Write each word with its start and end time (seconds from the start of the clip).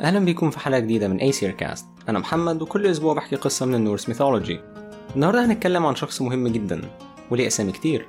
أهلا 0.00 0.18
بيكم 0.18 0.50
في 0.50 0.58
حلقة 0.58 0.78
جديدة 0.78 1.08
من 1.08 1.16
Aesir 1.18 1.50
Cast 1.50 1.86
أنا 2.08 2.18
محمد 2.18 2.62
وكل 2.62 2.86
أسبوع 2.86 3.14
بحكي 3.14 3.36
قصة 3.36 3.66
من 3.66 3.74
ال 3.74 3.80
Norse 3.80 4.08
mythology. 4.08 4.60
النهاردة 5.14 5.44
هنتكلم 5.44 5.86
عن 5.86 5.94
شخص 5.94 6.22
مهم 6.22 6.48
جدا 6.48 6.80
وليه 7.30 7.46
أسامي 7.46 7.72
كتير. 7.72 8.08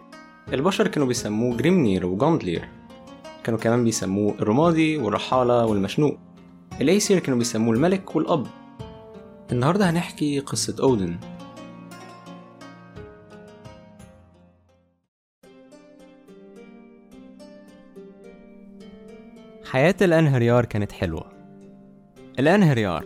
البشر 0.53 0.87
كانوا 0.87 1.07
بيسموه 1.07 1.57
جريمنير 1.57 2.05
وجوندلير 2.05 2.69
كانوا 3.43 3.59
كمان 3.59 3.83
بيسموه 3.83 4.35
الرمادي 4.39 4.97
والرحالة 4.97 5.65
والمشنوق. 5.65 6.17
الأيسير 6.81 7.19
كانوا 7.19 7.37
بيسموه 7.39 7.75
الملك 7.75 8.15
والأب. 8.15 8.47
النهاردة 9.51 9.89
هنحكي 9.89 10.39
قصة 10.39 10.75
أودن. 10.83 11.17
حياة 19.65 19.95
الأنهريار 20.01 20.65
كانت 20.65 20.91
حلوة. 20.91 21.36
الأنهريار 22.39 23.05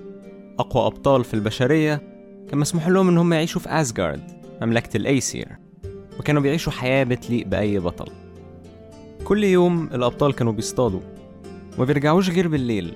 أقوى 0.60 0.86
أبطال 0.88 1.24
في 1.24 1.34
البشرية 1.34 2.02
كان 2.50 2.60
مسموح 2.60 2.88
لهم 2.88 3.10
إن 3.10 3.18
هم 3.18 3.34
يعيشوا 3.34 3.62
في 3.62 3.70
أسجارد 3.70 4.22
مملكة 4.62 4.98
الأيسير 4.98 5.48
وكانوا 6.20 6.42
بيعيشوا 6.42 6.72
حياة 6.72 7.04
بتليق 7.04 7.48
بأي 7.48 7.80
بطل. 7.80 8.12
كل 9.24 9.44
يوم 9.44 9.90
الأبطال 9.94 10.34
كانوا 10.34 10.54
بيصطادوا 10.54 11.00
وما 11.78 11.86
بيرجعوش 11.86 12.30
غير 12.30 12.48
بالليل. 12.48 12.94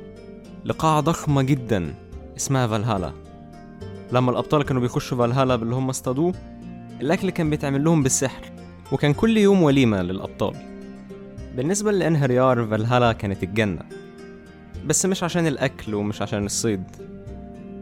لقاعة 0.66 1.00
ضخمة 1.00 1.42
جدا 1.42 1.94
اسمها 2.38 2.68
فالهالا. 2.68 3.12
لما 4.12 4.32
الأبطال 4.32 4.64
كانوا 4.64 4.82
بيخشوا 4.82 5.18
فالهالا 5.18 5.56
باللي 5.56 5.76
هم 5.76 5.90
اصطادوه 5.90 6.34
الأكل 7.02 7.30
كان 7.30 7.50
بيتعمل 7.50 7.84
لهم 7.84 8.04
بالسحر 8.04 8.52
وكان 8.92 9.14
كل 9.14 9.38
يوم 9.38 9.64
وليمة 9.64 10.02
للأبطال. 10.02 10.56
بالنسبة 11.56 11.92
لإنهريار 11.92 12.66
فالهالا 12.66 13.14
كانت 13.14 13.44
الجنة. 13.44 14.05
بس 14.86 15.06
مش 15.06 15.24
عشان 15.24 15.48
الأكل 15.48 15.96
ومش 15.96 16.22
عشان 16.22 16.46
الصيد. 16.46 16.84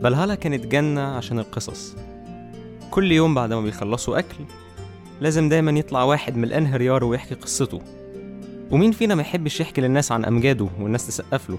فالهالا 0.04 0.36
كانت 0.36 0.66
جنة 0.66 1.02
عشان 1.02 1.40
القصص. 1.40 1.96
كل 2.92 3.12
يوم 3.12 3.36
بعد 3.36 3.54
ما 3.54 3.62
بيخلصوا 3.62 4.20
أكل 4.20 4.46
لازم 5.22 5.50
دايما 5.50 5.72
يطلع 5.72 6.04
واحد 6.04 6.38
من 6.38 6.44
الانهريار 6.44 7.04
ويحكي 7.04 7.36
قصته. 7.36 7.82
ومين 8.72 8.92
فينا 8.92 9.16
ما 9.16 9.22
يحبش 9.22 9.60
يحكي 9.60 9.82
للناس 9.82 10.12
عن 10.12 10.26
أمجاده 10.26 10.68
والناس 10.80 11.08
تسقف 11.08 11.50
له؟ 11.50 11.58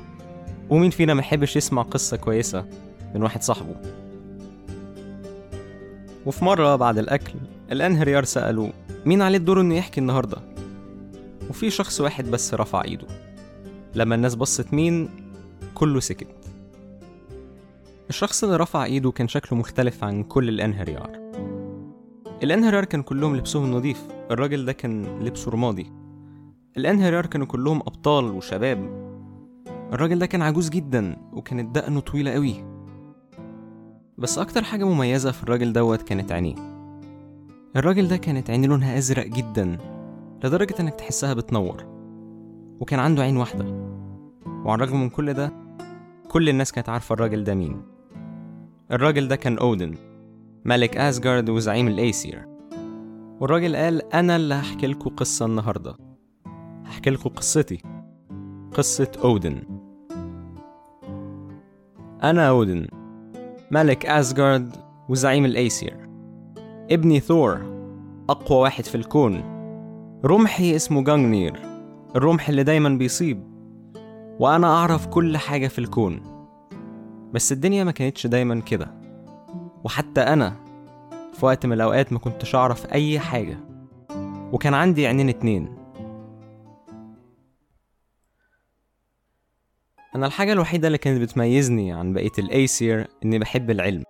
ومين 0.70 0.90
فينا 0.90 1.14
ما 1.14 1.20
يحبش 1.20 1.56
يسمع 1.56 1.82
قصة 1.82 2.16
كويسة 2.16 2.64
من 3.14 3.22
واحد 3.22 3.42
صاحبه؟ 3.42 3.74
وفي 6.26 6.44
مرة 6.44 6.76
بعد 6.76 6.98
الأكل 6.98 7.34
الأنهريار 7.72 8.24
سألوا 8.24 8.68
مين 9.06 9.22
عليه 9.22 9.38
الدور 9.38 9.60
إنه 9.60 9.76
يحكي 9.76 10.00
النهاردة؟ 10.00 10.38
وفي 11.50 11.70
شخص 11.70 12.00
واحد 12.00 12.30
بس 12.30 12.54
رفع 12.54 12.84
إيده. 12.84 13.06
لما 13.94 14.14
الناس 14.14 14.34
بصت 14.34 14.74
مين 14.74 15.23
كله 15.74 16.00
سكت. 16.00 16.26
الشخص 18.08 18.44
اللي 18.44 18.56
رفع 18.56 18.84
إيده 18.84 19.10
كان 19.10 19.28
شكله 19.28 19.58
مختلف 19.58 20.04
عن 20.04 20.22
كل 20.22 20.48
الأنهريار 20.48 21.24
الأنهريار 22.42 22.84
كان 22.84 23.02
كلهم 23.02 23.36
لبسهم 23.36 23.70
نظيف 23.70 24.06
الراجل 24.30 24.64
ده 24.64 24.72
كان 24.72 25.18
لبسه 25.20 25.50
رمادي. 25.50 25.92
الأنهريار 26.76 27.26
كانوا 27.26 27.46
كلهم 27.46 27.80
أبطال 27.80 28.24
وشباب. 28.24 29.04
الراجل 29.92 30.18
ده 30.18 30.26
كان 30.26 30.42
عجوز 30.42 30.68
جدا 30.68 31.16
وكانت 31.32 31.74
دقنه 31.74 32.00
طويلة 32.00 32.30
قوي. 32.30 32.64
بس 34.18 34.38
أكتر 34.38 34.64
حاجة 34.64 34.84
مميزة 34.84 35.30
في 35.30 35.42
الراجل 35.42 35.72
دوت 35.72 36.02
كانت 36.02 36.32
عينيه. 36.32 36.54
الراجل 37.76 38.08
ده 38.08 38.16
كانت 38.16 38.50
عينيه 38.50 38.68
لونها 38.68 38.98
أزرق 38.98 39.26
جدا 39.26 39.78
لدرجة 40.44 40.74
إنك 40.80 40.94
تحسها 40.94 41.34
بتنور. 41.34 41.84
وكان 42.80 43.00
عنده 43.00 43.22
عين 43.22 43.36
واحدة. 43.36 43.64
وعلى 44.46 44.84
الرغم 44.84 45.00
من 45.00 45.10
كل 45.10 45.32
ده 45.32 45.63
كل 46.34 46.48
الناس 46.48 46.72
كانت 46.72 46.88
عارفة 46.88 47.12
الراجل 47.12 47.44
ده 47.44 47.54
مين. 47.54 47.82
الراجل 48.92 49.28
ده 49.28 49.36
كان 49.36 49.58
أودن 49.58 49.94
ملك 50.64 50.96
أسجارد 50.96 51.50
وزعيم 51.50 51.88
الأيسير. 51.88 52.46
والراجل 53.40 53.76
قال 53.76 54.12
أنا 54.14 54.36
اللي 54.36 54.54
هحكي 54.54 54.86
لكم 54.86 55.10
قصة 55.10 55.46
النهاردة. 55.46 55.96
هحكي 56.84 57.10
لكم 57.10 57.30
قصتي. 57.30 57.82
قصة 58.72 59.10
أودن. 59.24 59.62
أنا 62.22 62.48
أودن 62.48 62.86
ملك 63.70 64.06
أسجارد 64.06 64.76
وزعيم 65.08 65.44
الأيسير. 65.44 66.08
ابني 66.90 67.20
ثور 67.20 67.60
أقوى 68.28 68.58
واحد 68.58 68.84
في 68.84 68.94
الكون. 68.94 69.42
رمحي 70.24 70.76
اسمه 70.76 71.04
جانجنير 71.04 71.60
الرمح 72.16 72.48
اللي 72.48 72.62
دايما 72.62 72.88
بيصيب. 72.88 73.53
وأنا 74.40 74.66
أعرف 74.66 75.06
كل 75.06 75.36
حاجة 75.36 75.68
في 75.68 75.78
الكون. 75.78 76.22
بس 77.32 77.52
الدنيا 77.52 77.84
ما 77.84 77.90
كانتش 77.90 78.26
دايما 78.26 78.60
كده. 78.60 78.94
وحتى 79.84 80.20
أنا 80.20 80.56
في 81.32 81.46
وقت 81.46 81.66
من 81.66 81.72
الأوقات 81.72 82.12
ما 82.12 82.18
كنتش 82.18 82.54
أعرف 82.54 82.92
أي 82.92 83.18
حاجة. 83.20 83.58
وكان 84.52 84.74
عندي 84.74 85.06
عينين 85.06 85.28
اتنين. 85.28 85.76
أنا 90.14 90.26
الحاجة 90.26 90.52
الوحيدة 90.52 90.86
اللي 90.86 90.98
كانت 90.98 91.20
بتميزني 91.20 91.92
عن 91.92 92.12
بقية 92.12 92.32
الأيسير 92.38 93.06
إني 93.24 93.38
بحب 93.38 93.70
العلم. 93.70 94.04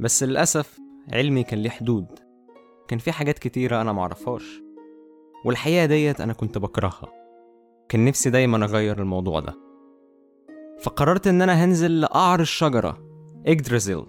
بس 0.00 0.22
للأسف 0.22 0.78
علمي 1.12 1.42
كان 1.42 1.58
ليه 1.58 1.70
حدود. 1.70 2.06
كان 2.88 2.98
في 2.98 3.12
حاجات 3.12 3.38
كتيرة 3.38 3.80
أنا 3.80 3.92
معرفهاش 3.92 4.60
والحقيقة 5.44 5.86
ديت 5.86 6.20
أنا 6.20 6.32
كنت 6.32 6.58
بكرهها. 6.58 7.19
كان 7.90 8.04
نفسي 8.04 8.30
دايما 8.30 8.64
أغير 8.64 9.00
الموضوع 9.00 9.40
ده. 9.40 9.54
فقررت 10.80 11.26
إن 11.26 11.42
أنا 11.42 11.64
هنزل 11.64 12.00
لقعر 12.00 12.40
الشجرة 12.40 12.98
إجدرزيل 13.46 14.06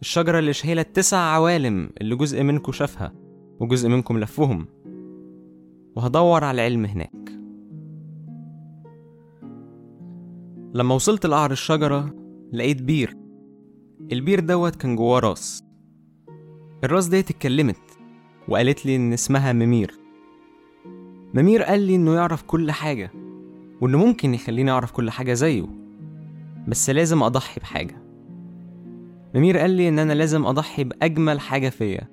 الشجرة 0.00 0.38
اللي 0.38 0.52
شهيلة 0.52 0.82
تسع 0.82 1.16
عوالم 1.18 1.90
اللي 2.00 2.16
جزء 2.16 2.42
منكم 2.42 2.72
شافها 2.72 3.12
وجزء 3.60 3.88
منكم 3.88 4.18
لفهم 4.18 4.66
وهدور 5.96 6.44
على 6.44 6.54
العلم 6.54 6.84
هناك. 6.84 7.32
لما 10.74 10.94
وصلت 10.94 11.26
لقعر 11.26 11.50
الشجرة 11.50 12.14
لقيت 12.52 12.82
بير. 12.82 13.16
البير 14.12 14.40
دوت 14.40 14.76
كان 14.76 14.96
جواه 14.96 15.18
راس. 15.18 15.64
الراس 16.84 17.06
ديت 17.06 17.30
اتكلمت 17.30 17.98
وقالت 18.48 18.86
لي 18.86 18.96
إن 18.96 19.12
اسمها 19.12 19.52
ممير 19.52 20.01
ممير 21.34 21.62
قال 21.62 21.80
لي 21.80 21.94
إنه 21.94 22.14
يعرف 22.14 22.42
كل 22.42 22.70
حاجة 22.70 23.10
وإنه 23.80 23.98
ممكن 23.98 24.34
يخليني 24.34 24.70
أعرف 24.70 24.92
كل 24.92 25.10
حاجة 25.10 25.32
زيه 25.32 25.66
بس 26.68 26.90
لازم 26.90 27.22
أضحي 27.22 27.60
بحاجة. 27.60 27.96
ممير 29.34 29.58
قال 29.58 29.70
لي 29.70 29.88
إن 29.88 29.98
أنا 29.98 30.12
لازم 30.12 30.46
أضحي 30.46 30.84
بأجمل 30.84 31.40
حاجة 31.40 31.68
فيا 31.68 32.08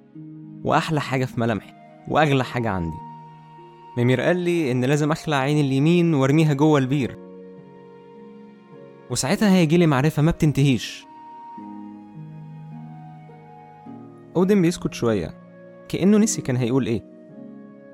وأحلى 0.64 1.02
حاجة 1.02 1.26
في 1.26 1.40
ملامحي 1.40 1.74
وأغلى 2.08 2.44
حاجة 2.44 2.70
عندي. 2.70 2.98
ممير 3.98 4.22
قال 4.22 4.38
لي 4.38 4.72
إن 4.72 4.86
لازم 4.86 5.12
أخلع 5.12 5.38
عيني 5.38 5.62
اليمين 5.62 6.14
وأرميها 6.14 6.54
جوه 6.54 6.80
البير. 6.80 7.18
وساعتها 9.10 9.56
هيجيلي 9.56 9.88
معرفة 9.88 10.22
ما 10.22 10.32
بتنتهيش. 10.32 11.06
أودن 14.36 14.62
بيسكت 14.62 14.94
شوية 14.94 15.34
كأنه 15.90 16.18
نسي 16.18 16.42
كان 16.42 16.56
هيقول 16.56 16.88
إيه. 16.88 17.19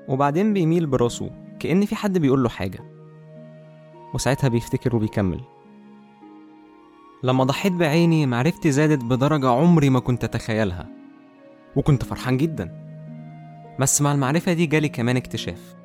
وبعدين 0.08 0.52
بيميل 0.52 0.86
براسه 0.86 1.30
كأن 1.60 1.84
في 1.84 1.96
حد 1.96 2.18
بيقول 2.18 2.42
له 2.42 2.48
حاجة. 2.48 2.78
وساعتها 4.14 4.48
بيفتكر 4.48 4.96
وبيكمل. 4.96 5.40
لما 7.22 7.44
ضحيت 7.44 7.72
بعيني 7.72 8.26
معرفتي 8.26 8.70
زادت 8.70 9.04
بدرجة 9.04 9.48
عمري 9.48 9.90
ما 9.90 10.00
كنت 10.00 10.24
أتخيلها. 10.24 10.88
وكنت 11.76 12.02
فرحان 12.02 12.36
جدا. 12.36 12.86
بس 13.80 14.02
مع 14.02 14.12
المعرفة 14.12 14.52
دي 14.52 14.66
جالي 14.66 14.88
كمان 14.88 15.16
اكتشاف. 15.16 15.76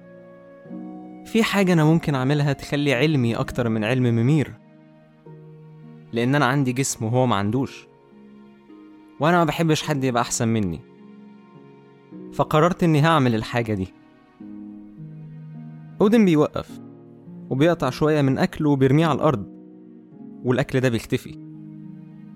في 1.26 1.44
حاجة 1.44 1.74
أنا 1.74 1.86
ممكن 1.86 2.16
أعملها 2.16 2.54
تخلي 2.54 2.94
علمي 2.94 3.36
أكتر 3.36 3.70
من 3.70 3.84
علم 3.84 4.04
ممير. 4.04 4.54
لأن 6.14 6.36
أنا 6.36 6.46
عندي 6.46 6.74
جسم 6.74 7.06
وهو 7.06 7.26
ما 7.26 7.36
عندوش. 7.36 7.88
وأنا 9.20 9.38
ما 9.38 9.44
بحبش 9.44 9.84
حد 9.84 10.04
يبقى 10.04 10.22
أحسن 10.22 10.48
مني. 10.48 10.82
فقررت 12.34 12.84
إني 12.84 13.02
هعمل 13.02 13.36
الحاجة 13.36 13.74
دي. 13.74 13.94
أودن 16.02 16.26
بيوقف 16.26 16.80
وبيقطع 17.50 17.90
شوية 17.90 18.22
من 18.22 18.38
أكله 18.38 18.70
وبيرميه 18.70 19.06
على 19.06 19.16
الأرض 19.16 19.46
والأكل 20.44 20.80
ده 20.80 20.90
بيختفي. 20.90 21.40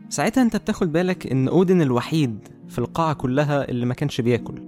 ساعتها 0.10 0.42
أنت 0.42 0.56
بتاخد 0.56 0.92
بالك 0.92 1.28
إن 1.28 1.48
أودن 1.48 1.82
الوحيد 1.82 2.48
في 2.68 2.80
القاعة 2.80 3.14
كلها 3.14 3.70
اللي 3.70 3.86
ما 3.86 3.94
كانش 3.94 4.22
بياكل. 4.22 4.62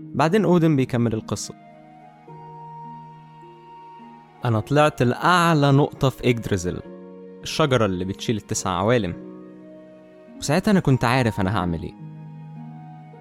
بعدين 0.00 0.44
أودن 0.44 0.76
بيكمل 0.76 1.14
القصة. 1.14 1.54
أنا 4.44 4.60
طلعت 4.60 5.02
لأعلى 5.02 5.72
نقطة 5.72 6.08
في 6.08 6.28
إجدرزل 6.28 6.80
الشجرة 7.42 7.86
اللي 7.86 8.04
بتشيل 8.04 8.36
التسع 8.36 8.70
عوالم. 8.70 9.14
وساعتها 10.38 10.70
أنا 10.70 10.80
كنت 10.80 11.04
عارف 11.04 11.40
أنا 11.40 11.58
هعمل 11.58 11.82
إيه. 11.82 11.94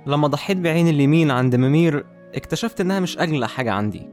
لما 0.08 0.28
ضحيت 0.28 0.58
بعين 0.58 0.88
اليمين 0.88 1.32
عند 1.32 1.56
ممير 1.56 2.06
اكتشفت 2.36 2.82
إنها 2.82 3.00
مش 3.00 3.18
أغلى 3.18 3.48
حاجة 3.48 3.72
عندي. 3.72 4.10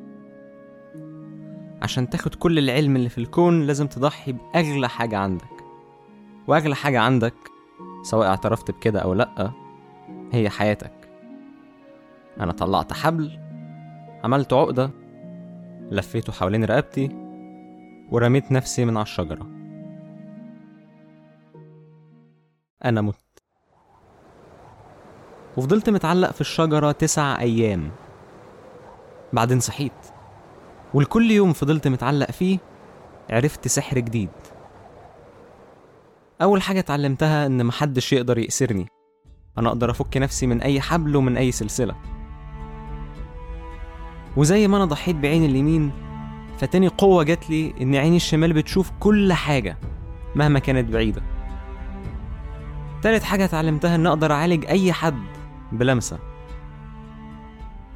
عشان 1.83 2.11
تاخد 2.11 2.35
كل 2.35 2.59
العلم 2.59 2.97
اللي 2.97 3.09
في 3.09 3.19
الكون 3.19 3.67
لازم 3.67 3.87
تضحي 3.87 4.33
بأغلى 4.33 4.89
حاجة 4.89 5.19
عندك. 5.19 5.65
وأغلى 6.47 6.75
حاجة 6.75 7.01
عندك 7.01 7.35
سواء 8.03 8.29
اعترفت 8.29 8.71
بكده 8.71 9.01
أو 9.01 9.15
لأ 9.15 9.53
هي 10.33 10.51
حياتك. 10.51 10.93
أنا 12.41 12.53
طلعت 12.53 12.93
حبل 12.93 13.39
عملت 14.25 14.53
عقدة 14.53 14.91
لفيته 15.91 16.33
حوالين 16.33 16.65
رقبتي 16.65 17.09
ورميت 18.11 18.53
نفسي 18.53 18.85
من 18.85 18.97
على 18.97 19.03
الشجرة. 19.03 19.47
أنا 22.85 23.01
مت. 23.01 23.17
وفضلت 25.57 25.91
متعلق 25.91 26.31
في 26.31 26.41
الشجرة 26.41 26.93
تسع 26.93 27.41
أيام. 27.41 27.91
بعدين 29.33 29.61
صحيت. 29.61 29.93
والكل 30.95 31.31
يوم 31.31 31.53
فضلت 31.53 31.89
متعلق 31.89 32.31
فيه 32.31 32.59
عرفت 33.31 33.69
سحر 33.69 33.99
جديد. 33.99 34.31
أول 36.43 36.63
حاجة 36.63 36.79
اتعلمتها 36.79 37.47
إن 37.47 37.67
محدش 37.67 38.13
يقدر 38.13 38.39
يأسرني 38.39 38.87
أنا 39.59 39.69
أقدر 39.69 39.91
أفك 39.91 40.17
نفسي 40.17 40.47
من 40.47 40.63
أي 40.63 40.81
حبل 40.81 41.17
ومن 41.17 41.37
أي 41.37 41.53
سلسلة. 41.53 41.97
وزي 44.37 44.69
ما 44.69 44.77
أنا 44.77 44.85
ضحيت 44.85 45.17
بعيني 45.17 45.47
اليمين 45.47 45.93
فتاني 46.59 46.89
قوة 46.89 47.25
جات 47.25 47.51
لي 47.51 47.75
إن 47.81 47.95
عيني 47.95 48.17
الشمال 48.17 48.53
بتشوف 48.53 48.91
كل 49.01 49.33
حاجة 49.33 49.79
مهما 50.35 50.59
كانت 50.59 50.93
بعيدة. 50.93 51.23
تالت 53.03 53.23
حاجة 53.23 53.45
اتعلمتها 53.45 53.95
إن 53.95 54.07
أقدر 54.07 54.33
أعالج 54.33 54.67
أي 54.67 54.93
حد 54.93 55.23
بلمسة. 55.73 56.19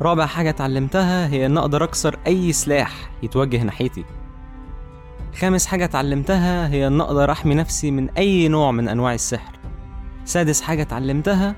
رابع 0.02 0.26
حاجة 0.26 0.50
اتعلمتها 0.50 1.26
هي 1.26 1.46
إن 1.46 1.58
أقدر 1.58 1.84
أكسر 1.84 2.18
أي 2.26 2.52
سلاح 2.52 3.10
يتوجه 3.22 3.62
ناحيتي. 3.62 4.04
خامس 5.40 5.66
حاجة 5.66 5.84
اتعلمتها 5.84 6.68
هي 6.68 6.86
إن 6.86 7.00
أقدر 7.00 7.32
أحمي 7.32 7.54
نفسي 7.54 7.90
من 7.90 8.10
أي 8.10 8.48
نوع 8.48 8.70
من 8.70 8.88
أنواع 8.88 9.14
السحر. 9.14 9.52
سادس 10.24 10.62
حاجة 10.62 10.82
اتعلمتها 10.82 11.54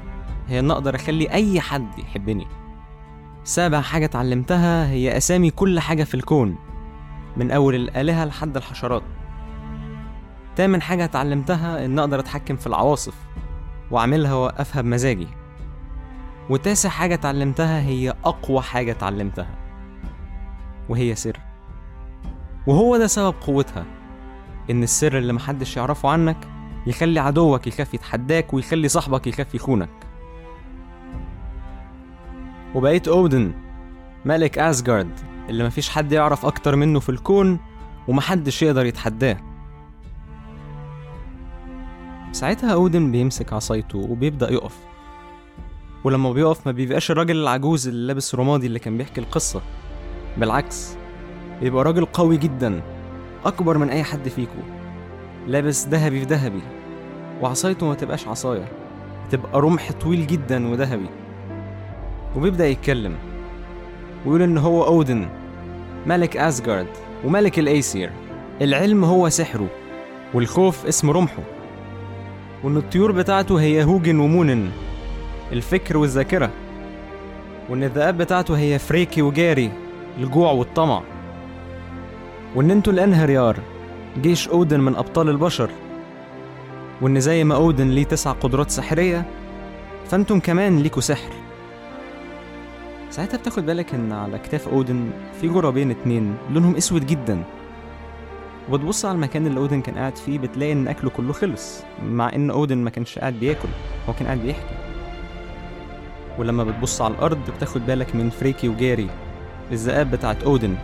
هي 0.49 0.59
إن 0.59 0.71
أقدر 0.71 0.95
أخلي 0.95 1.31
أي 1.31 1.61
حد 1.61 1.99
يحبني. 1.99 2.47
سابع 3.45 3.81
حاجة 3.81 4.05
اتعلمتها 4.05 4.91
هي 4.91 5.17
أسامي 5.17 5.51
كل 5.51 5.81
حاجة 5.81 6.05
في 6.05 6.15
الكون 6.15 6.57
من 7.37 7.51
أول 7.51 7.75
الآلهة 7.75 8.25
لحد 8.25 8.57
الحشرات. 8.57 9.03
تامن 10.57 10.83
حاجة 10.83 11.05
اتعلمتها 11.05 11.85
إن 11.85 11.99
أقدر 11.99 12.21
أتحكم 12.21 12.57
في 12.57 12.67
العواصف 12.67 13.15
وأعملها 13.91 14.35
وأوقفها 14.35 14.83
بمزاجي 14.83 15.29
وتاسع 16.51 16.89
حاجة 16.89 17.15
اتعلمتها 17.15 17.81
هي 17.81 18.15
أقوى 18.25 18.63
حاجة 18.63 18.93
اتعلمتها 18.93 19.59
وهي 20.89 21.15
سر. 21.15 21.41
وهو 22.67 22.97
ده 22.97 23.07
سبب 23.07 23.35
قوتها 23.41 23.85
إن 24.71 24.83
السر 24.83 25.19
اللي 25.19 25.33
محدش 25.33 25.77
يعرفه 25.77 26.09
عنك 26.09 26.49
يخلي 26.87 27.21
عدوك 27.21 27.67
يخاف 27.67 27.95
يتحداك 27.95 28.55
ويخلي 28.55 28.89
صاحبك 28.89 29.27
يخاف 29.27 29.55
يخونك 29.55 29.91
وبقيت 32.75 33.09
أودن 33.09 33.55
ملك 34.25 34.59
أسجارد 34.59 35.21
اللي 35.49 35.65
مفيش 35.65 35.91
حد 35.91 36.13
يعرف 36.13 36.47
أكتر 36.47 36.77
منه 36.77 37.01
في 37.01 37.09
الكون 37.09 37.59
ومحدش 38.09 38.63
يقدر 38.63 38.87
يتحداه. 38.87 39.37
ساعتها 42.33 42.73
أودن 42.73 43.13
بيمسك 43.13 43.53
عصايته 43.53 43.99
وبيبدأ 43.99 44.53
يقف. 44.53 44.94
ولما 46.05 46.33
بيقف 46.33 46.67
ما 46.67 46.73
بيبقاش 46.73 47.11
الراجل 47.11 47.37
العجوز 47.37 47.89
اللي 47.89 48.07
لابس 48.07 48.35
رمادي 48.35 48.67
اللي 48.67 48.79
كان 48.79 48.99
بيحكي 48.99 49.21
القصة. 49.21 49.63
بالعكس 50.37 50.97
بيبقى 51.61 51.85
راجل 51.85 52.05
قوي 52.05 52.37
جدا 52.37 52.83
أكبر 53.45 53.79
من 53.79 53.91
أي 53.91 54.05
حد 54.05 54.29
فيكو. 54.29 54.59
لابس 55.47 55.89
ذهبي 55.89 56.21
في 56.21 56.27
ذهبي. 56.27 56.61
وعصايته 57.43 57.87
ما 57.87 57.95
تبقاش 57.95 58.29
عصاية 58.29 58.69
تبقى 59.31 59.61
رمح 59.61 59.93
طويل 59.93 60.27
جدا 60.27 60.69
وذهبي. 60.69 61.09
وبيبدأ 62.37 62.67
يتكلم 62.67 63.17
ويقول 64.27 64.43
إن 64.43 64.59
هو 64.59 64.87
أودن 64.87 65.29
ملك 66.07 66.37
أسجارد 66.37 66.89
وملك 67.25 67.59
الأيسير. 67.59 68.11
العلم 68.63 69.05
هو 69.05 69.29
سحره 69.29 69.69
والخوف 70.35 70.87
اسم 70.87 71.11
رمحه. 71.11 71.43
وإن 72.65 72.77
الطيور 72.77 73.13
بتاعته 73.13 73.61
هي 73.61 73.85
هوجن 73.85 74.19
ومونن. 74.19 74.71
الفكر 75.53 75.97
والذاكرة. 75.97 76.51
وإن 77.69 77.85
الذئاب 77.85 78.19
بتاعته 78.19 78.59
هي 78.59 78.79
فريكي 78.79 79.23
وجاري 79.23 79.71
الجوع 80.19 80.53
والطمع. 80.53 81.03
وإن 82.55 82.71
أنتوا 82.71 82.93
الأنهريار 82.93 83.57
جيش 84.23 84.49
أودن 84.49 84.81
من 84.81 84.97
أبطال 84.97 85.29
البشر. 85.29 85.71
وإن 87.01 87.21
زي 87.21 87.45
ما 87.45 87.55
أودن 87.55 87.89
ليه 87.89 88.05
تسع 88.05 88.33
قدرات 88.33 88.71
سحرية 88.71 89.27
فأنتم 90.07 90.41
كمان 90.41 90.79
ليكوا 90.79 91.03
سحر. 91.03 91.31
ساعتها 93.11 93.39
بتاخد 93.39 93.67
بالك 93.67 93.95
إن 93.95 94.13
على 94.13 94.39
كتاف 94.39 94.69
أودن 94.69 95.11
في 95.41 95.49
جرابين 95.49 95.91
اتنين 95.91 96.37
لونهم 96.51 96.77
أسود 96.77 97.07
جدا. 97.07 97.43
وبتبص 98.71 99.05
على 99.05 99.15
المكان 99.15 99.47
اللي 99.47 99.61
أودن 99.61 99.81
كان 99.81 99.95
قاعد 99.95 100.17
فيه 100.17 100.39
بتلاقي 100.39 100.73
إن 100.73 100.89
أكله 100.89 101.11
كله 101.11 101.33
خلص 101.33 101.83
مع 102.03 102.35
إن 102.35 102.51
أودن 102.51 102.79
ما 102.79 102.91
كانش 102.91 103.19
قاعد 103.19 103.35
بياكل 103.35 103.69
هو 104.09 104.13
كان 104.13 104.27
قاعد 104.27 104.39
بيحكي. 104.39 104.74
ولما 106.39 106.65
بتبص 106.65 107.01
على 107.01 107.15
الأرض 107.15 107.39
بتاخد 107.57 107.87
بالك 107.87 108.15
من 108.15 108.31
فريكي 108.31 108.69
وجاري 108.69 109.11
الذئاب 109.73 110.11
بتاعت 110.11 110.43
أودن. 110.43 110.77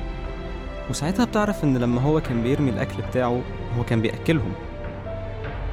وساعتها 0.91 1.25
بتعرف 1.25 1.65
إن 1.65 1.77
لما 1.77 2.01
هو 2.01 2.21
كان 2.21 2.43
بيرمي 2.43 2.71
الأكل 2.71 3.03
بتاعه 3.11 3.41
هو 3.79 3.85
كان 3.85 4.01
بيأكلهم. 4.01 4.53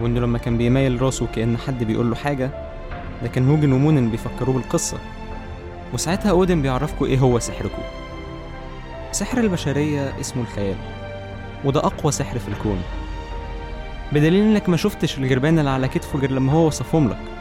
وإنه 0.02 0.20
لما 0.20 0.38
كان 0.38 0.58
بيميل 0.58 1.02
راسه 1.02 1.28
كأن 1.36 1.58
حد 1.58 1.84
بيقول 1.84 2.10
له 2.10 2.16
حاجة 2.16 2.50
لكن 3.24 3.50
هوجن 3.50 3.72
ومونن 3.72 4.10
بيفكروه 4.10 4.56
بالقصة. 4.56 4.98
وساعتها 5.94 6.30
أودن 6.32 6.62
بيعرفكوا 6.62 7.08
إيه 7.08 7.20
هو 7.20 7.40
سحركوا 7.40 7.84
سحر 9.12 9.38
البشرية 9.38 10.20
اسمه 10.20 10.42
الخيال 10.44 10.76
وده 11.66 11.80
أقوى 11.80 12.12
سحر 12.12 12.40
في 12.40 12.48
الكون. 12.48 12.82
بدليل 14.12 14.44
إنك 14.44 14.70
ما 14.70 14.78
شفتش 14.78 15.18
الجربان 15.18 15.60
اللي 15.60 15.70
على 15.70 15.88
كتفه 15.88 16.20
غير 16.20 16.32
لما 16.32 16.54
هو 16.54 16.68
وصفهم 16.68 17.10
لك. 17.10 17.37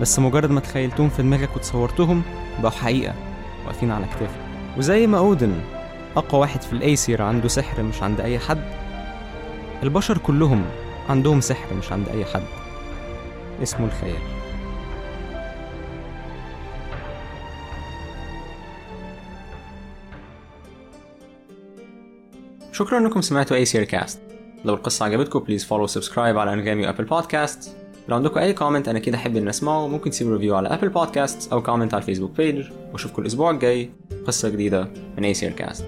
بس 0.00 0.18
مجرد 0.18 0.50
ما 0.50 0.60
تخيلتهم 0.60 1.08
في 1.08 1.22
دماغك 1.22 1.56
وتصورتهم 1.56 2.22
بقوا 2.58 2.70
حقيقة 2.70 3.14
واقفين 3.66 3.90
على 3.90 4.06
كتافك. 4.06 4.40
وزي 4.76 5.06
ما 5.06 5.18
أودن 5.18 5.60
أقوى 6.16 6.40
واحد 6.40 6.62
في 6.62 6.72
الأيسير 6.72 7.22
عنده 7.22 7.48
سحر 7.48 7.82
مش 7.82 8.02
عند 8.02 8.20
أي 8.20 8.38
حد 8.38 8.62
البشر 9.82 10.18
كلهم 10.18 10.64
عندهم 11.08 11.40
سحر 11.40 11.74
مش 11.74 11.92
عند 11.92 12.08
أي 12.08 12.24
حد. 12.24 12.42
اسمه 13.62 13.86
الخيال. 13.86 14.38
شكرا 22.72 22.98
إنكم 22.98 23.20
سمعتوا 23.20 23.56
أي 23.56 23.64
سير 23.64 23.84
كاست. 23.84 24.20
لو 24.64 24.74
القصة 24.74 25.04
عجبتكم 25.04 25.38
please 25.38 25.64
follow 25.64 25.86
subscribe 25.86 26.38
على 26.38 26.52
أنغامي 26.52 26.86
و 26.86 26.89
Apple 26.89 27.04
Podcast 27.04 27.77
لو 28.08 28.16
عندكم 28.16 28.40
أي 28.40 28.52
comment 28.52 28.88
أنا 28.88 28.98
كده 28.98 29.16
أحب 29.16 29.36
ان 29.36 29.48
أسمعه. 29.48 29.86
ممكن 29.86 30.10
تسيبوا 30.10 30.32
review 30.32 30.56
على 30.56 30.68
Apple 30.68 30.88
Podcast 30.88 31.52
أو 31.52 31.62
comment 31.62 31.94
على 31.94 32.00
ال 32.00 32.04
Facebook 32.04 32.36
page 32.36 32.66
وأشوفكم 32.92 33.22
الأسبوع 33.22 33.50
الجاي. 33.50 33.90
قصة 34.26 34.48
جديدة 34.48 34.88
من 35.16 35.24
اي 35.24 35.34
سير 35.34 35.52
كاست 35.52 35.84